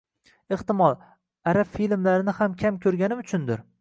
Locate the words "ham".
2.39-2.57